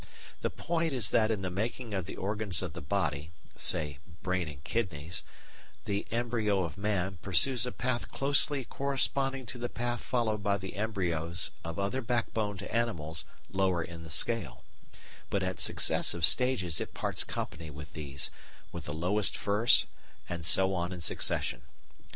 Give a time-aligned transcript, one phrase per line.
[0.41, 4.47] The point is that in the making of the organs of the body, say brain
[4.47, 5.23] and kidneys,
[5.85, 10.75] the embryo of man pursues a path closely corresponding to the path followed by the
[10.75, 14.63] embryos of other backboned animals lower in the scale,
[15.29, 18.31] but at successive stages it parts company with these,
[18.71, 19.85] with the lowest first
[20.27, 21.61] and so on in succession.